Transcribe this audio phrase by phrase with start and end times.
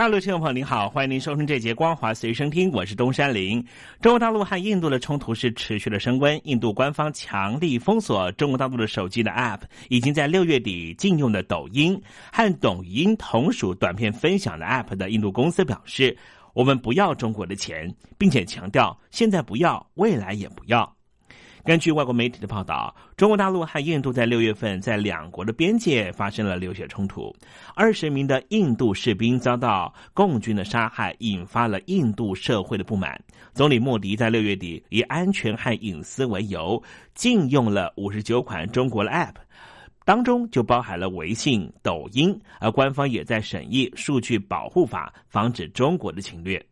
[0.00, 3.62] 大陆听众朋友您好，欢迎您收听这节光华随身听，我是东山林。
[4.00, 9.60] 中国大陆和印度的冲突是持续的升温，印度官方强力封锁中国大陆的手机的 App，
[9.90, 12.00] 已经在六月底禁用的抖音
[12.32, 16.16] 和抖音同属短片分享的 App 的印度公司表示，
[16.54, 20.90] 我们不要中国的钱，并且强调现在不要，未来也不要。
[21.62, 27.34] 根据外国媒体的报道，中国大陆和印度在六月份在两国的边界发生了流血冲突，
[27.74, 33.22] 二十名的印度士兵遭到共军的杀害，引发了印度社会的不满。
[33.52, 36.82] 总理莫迪在六月底以安全和隐私为由，
[37.14, 39.34] 禁用了五十九款中国的 App，
[40.06, 46.64] 当中就包含了微信、抖音，而官方也在审议数据保护法，防止中国的侵略。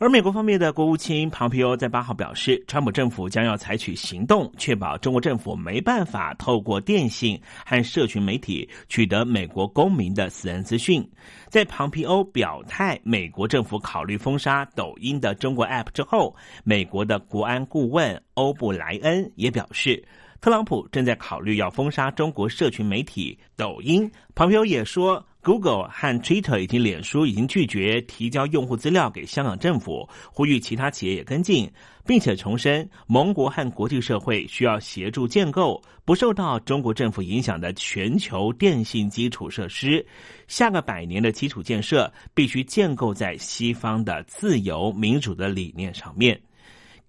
[0.00, 11.06] 而美国方面的国务卿庞皮欧在八号表示，川普政府将要采取行动，确保中国政府没办法透过电信和社群媒体取得美国公民的私人资讯。
[11.50, 16.34] 在庞皮欧表态美国政府考虑封杀抖音的中国 App 之后，
[16.64, 20.02] 美国的国安顾问欧布莱恩也表示。
[20.40, 24.10] 特朗普正在考虑要封杀中国社群媒体抖音。
[24.34, 31.70] 庞皮欧也说，Google 和 Twitter 以及脸书已经拒绝提交用户资料给香港政府，呼吁其他企业也跟进，
[32.06, 40.06] 并且重申盟国和国际社会需要协助建构不受到中国政府影响的全球电信基础设施。
[40.48, 46.40] 下个百年的基础建设必须建构在西方的自由民主的理念上面。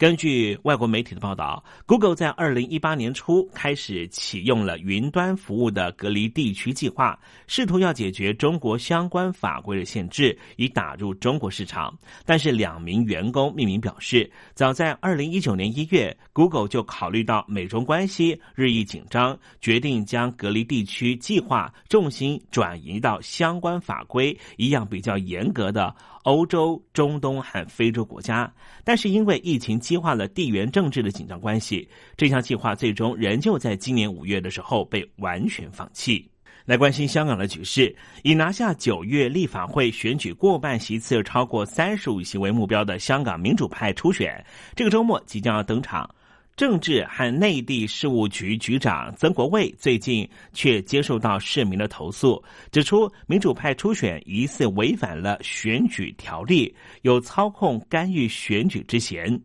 [0.02, 11.96] 根据外国媒体的报道，Google 在二零一八年初开始启用了云端服务的隔离地区计划，试图要解决中国相关法规的限制，以打入中国市场。
[12.26, 25.96] 但是，两名员工匿名表示，早在二零一九年一月，Google 就考虑到美中关系日益紧张，决定将隔离地区计划重心转移到相关法规一样比较严格的。
[26.24, 28.52] 欧洲、中东和非洲国家，
[28.84, 36.30] 但是因为疫情激化了地缘政治的紧张关系，这项计划最终仍旧在今年五月的时候被完全放弃。
[36.64, 37.94] 来关心香港的局势，
[38.24, 44.46] 以拿下九月立法会选举过半席次、超过三十五席为目标的香港民主派初选，
[44.76, 46.08] 这个周末即将要登场。
[46.56, 59.42] 政治和内地事务局局长曾国卫最近却接受到市民的投诉，指出民主派初选疑似违反了选举条例，有操控干预选举之嫌。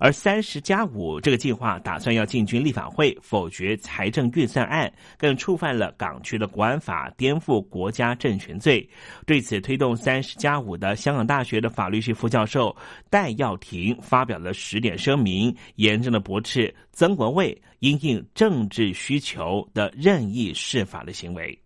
[0.00, 8.88] 而三十加五这个计划打算要进军立法会否决财政预算案，更触犯了港区的国安法，颠覆国家政权罪。
[9.26, 12.74] 对此，推动三十加五的香港大学的法律系副教授
[13.10, 21.56] 戴耀廷发表了十点声明，严正的驳斥曾国卫因应政治需求的任意释法的行为。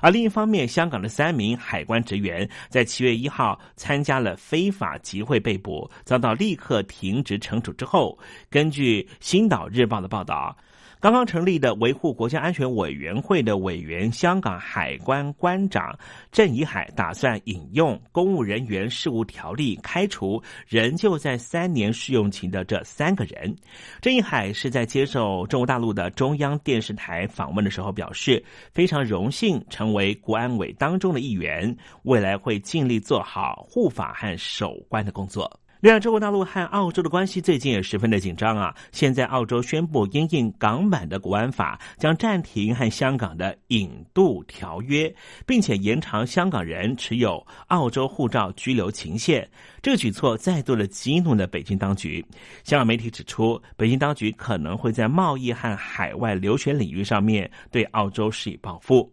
[0.00, 10.56] 而另一方面，香港的三名海关职员在七月一号参加了非法集会被捕，遭到立刻停职惩处之后，根据《星岛日报》的报道。
[11.00, 15.96] 刚刚成立的维护国家安全委员会的委员，香港海关关长
[16.32, 23.54] 郑怡海打算引用《公务人员事务条例》开除仍旧在三年试用期的这三个人。
[24.00, 35.60] 郑怡海是在接受中国大陆的中央电视台访问的时候表示，非常荣幸成为国安委当中的一员，未来会尽力做好护法和守关的工作。
[35.80, 38.74] 另外，中国大陆和澳洲的关系最近也十分的紧张啊！
[38.90, 45.14] 现在，澳洲宣布因应港版的国安法，将暂停和香港的引渡条约，
[45.46, 49.48] 并且延长香港人持有澳洲护照居留期限。
[49.80, 52.24] 这个举措再度的激怒了北京当局。
[52.64, 59.08] 香港媒体指出，北京当局可能会在贸易和海外留学领域上面对澳洲施以报复。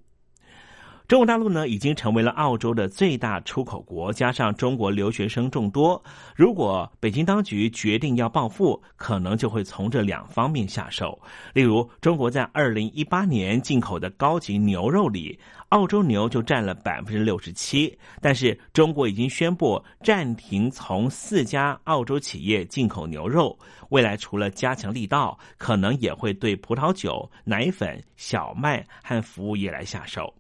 [1.08, 6.04] 中国大陆呢，已经成为了澳洲的最大出口国，加上中国留学生众多，
[6.36, 11.22] 如果北京当局决定要报复，可能就会从这两方面下手。
[11.54, 23.56] 例如，中国在二零一八年进口的高级牛肉里，澳洲牛就占了百分之六十七，但是中国已经宣布暂停从四家澳洲企业进口牛肉，
[23.90, 30.34] 未来除了加强力道，可能也会对葡萄酒、奶粉、小麦和服务业来下手。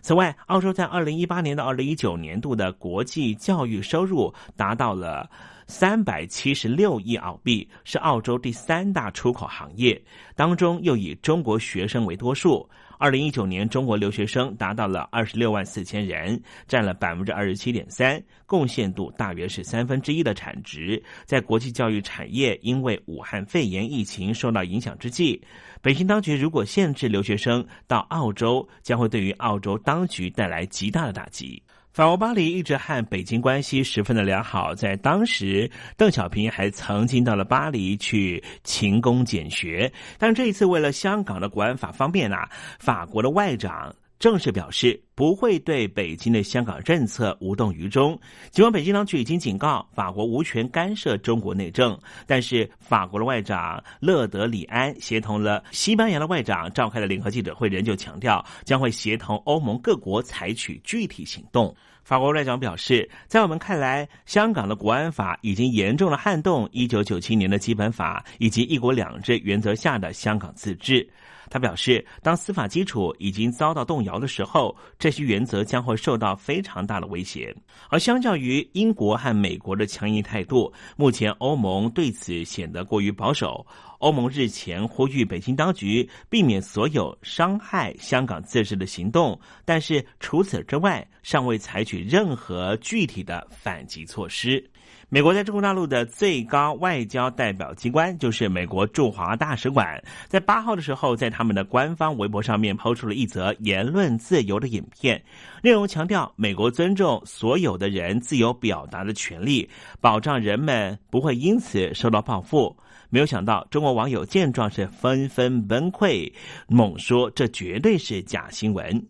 [0.00, 5.28] 此外，澳洲在二零一八年到二零一九年度的国际教育收入达到了
[5.66, 10.02] 三百七十六亿澳币，是澳洲第三大出口行业，
[10.34, 12.68] 当中又以中国学生为多数。
[13.02, 21.02] 二零一九年，中国留学生达到了二十六万四千人，占了百分之二十七点三，贡献度大约是三分之一的产值。
[21.24, 25.42] 在国际教育产业因为武汉肺炎疫情受到影响之际，
[25.80, 31.60] 北京当局如果限制留学生到澳洲，将会对于澳洲当局带来极大的打击。
[31.92, 39.92] 法国巴黎一直和北京关系十分的良好，在当时，邓小平还曾经到了巴黎去勤工俭学。
[40.16, 42.48] 但这一次，为了香港的国安法方便啊，
[42.78, 48.16] 法国的外长正式表示不会对北京的香港政策无动于衷。
[48.52, 61.74] 尽管北京当局已经警告法国无权干涉中国内政，但是法国的外长勒德里安协同了西班牙的外长召开了联合记者会，仍旧强调将会协同欧盟各国采取具体行动。
[62.04, 71.08] 法国外长表示，在我们看来，香港的国安法已经严重的撼动一九九七年的基本法以及一国两制原则下的香港自治。
[71.52, 77.54] 他表示，当司法基础已经遭到动摇的时候，这些原则将会受到非常大的威胁。
[77.90, 83.66] 而相较于英国和美国的强硬态度，目前欧盟对此显得过于保守。
[83.98, 94.71] 欧盟日前呼吁北京当局避免所有伤害香港自治的行动，但是除此之外，尚未采取任何具体的反击措施。
[95.14, 105.22] 美国在中国大陆的最高外交代表机关，就是美国驻华大使馆，在八号的时候，在他们的官方微博上面抛出了一则言论自由的影片，
[105.62, 109.68] 内容强调美国尊重所有的人自由表达的权利，
[110.00, 112.74] 保障人们不会因此受到报复。
[113.10, 116.32] 没有想到，中国网友见状是纷纷崩溃，
[116.68, 119.06] 猛说这绝对是假新闻。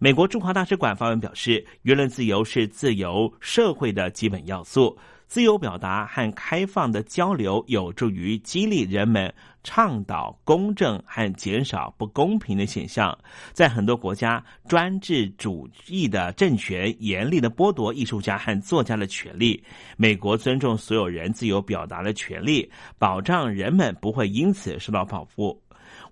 [0.00, 4.96] 美国驻华大使馆发文表示，舆论自由是自由社会的基本要素。
[5.26, 13.18] 自由表达和开放的交流有助于激励人们倡导公正和减少不公平的现象。
[13.52, 19.62] 在很多国家，专制主义的政权严厉的剥夺艺术家和作家的权利。
[19.96, 25.60] 美国尊重所有人自由表达的权利，保障人们不会因此受到报复。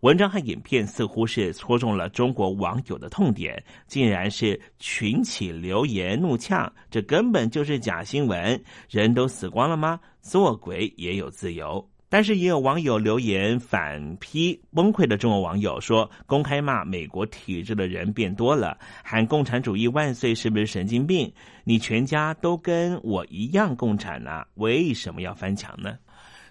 [0.00, 8.62] 文章和影片似乎是戳中了中国网友的痛点，竟然是群起留言怒呛，这根本就是假新闻！
[8.90, 9.98] 人都死光了吗？
[10.20, 11.88] 做鬼也有自由。
[12.08, 21.32] 但是也有网友留言反批，崩溃的中国网友说：“公开骂美国体制的人变多了，喊共产主义万岁是不是神经病？
[21.64, 25.96] 你全家都跟我一样共产啊，为什么要翻墙呢？”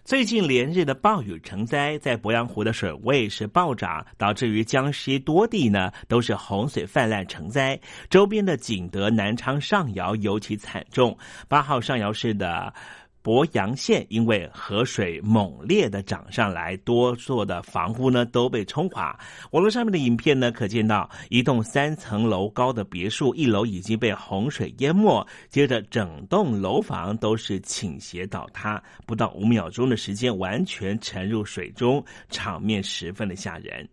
[0.06, 11.18] 最近连日的暴雨成灾，在鄱阳湖的水位是暴涨，导致于江西多地呢都是洪水泛滥成灾，周边的景德、南昌、上饶尤其惨重。
[11.48, 12.72] 八号上饶市的。
[13.26, 19.20] 鄱阳县因为河水猛烈的涨上来，多座的房屋呢都被冲垮。
[19.50, 33.90] 网络上面的影片呢，可见到一栋三层楼高的别墅，一楼已经被洪水淹没，接着整栋楼房都是倾斜倒塌，不到五秒钟的时间完全沉入水中，场面十分的吓人。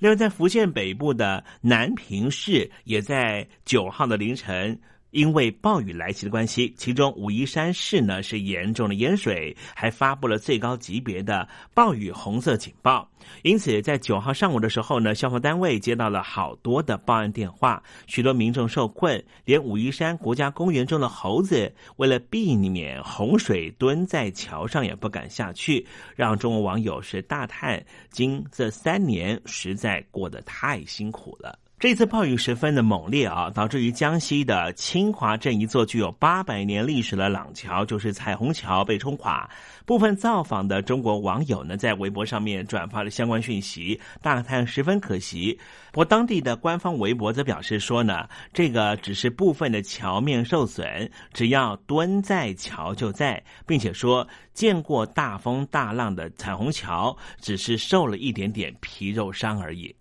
[0.00, 4.76] 另外，在福建北部的南平市，也在九号的凌晨。
[5.12, 13.08] 因为暴雨来袭的关系，其中武夷山市呢是严重的淹水，还发布了最高级别的暴雨红色警报。
[13.42, 31.56] 因此，在九号上午的时候呢，消防单位接到了好多的报案电话，许多民众受困，连武夷山国家公园中的猴子为了避免洪水蹲在桥上也不敢下去，让中国网友是大叹：今这三年实在过得太辛苦了。
[31.82, 39.50] 这次暴雨十分的猛烈啊，导致于江西的清华镇一座具有八百年历史的廊桥，就是彩虹桥被冲垮。
[39.84, 45.58] 部分造访的中国网友呢，在微博上面转发了相关讯息，大叹十分可惜。
[45.90, 54.24] 不过，当地的官方微博则表示说呢，这个只是部分的桥面受损，只要墩在桥就在，并且说
[54.54, 59.92] 见过大风大浪的彩虹桥，只是受了一点点皮肉伤而已。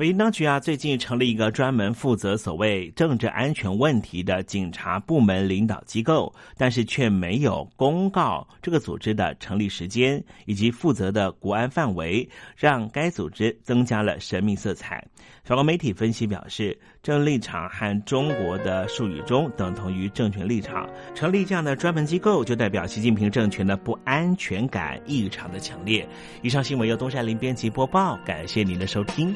[0.00, 12.26] 北京当局啊，最近成立一个专门负责所谓政治安全问题的警察部门领导机构，但是却没有公告这个组织的成立时间以及负责的国安范围，
[12.56, 15.06] 让该组织增加了神秘色彩。
[15.44, 20.88] 法国媒体分析表示，政立场和中国的术语中等同于政权立场。
[21.14, 26.06] 成立这样的专门机构，就代表习近平政权的不安全感异常的强烈。
[26.42, 29.34] 以上新闻由东山林编辑播报，感谢您的收听。